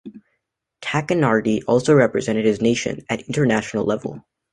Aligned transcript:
Tacchinardi 0.81 1.61
also 1.67 1.93
represented 1.93 2.43
his 2.43 2.59
nation 2.59 3.05
at 3.07 3.21
international 3.29 3.85
level. 3.85 4.25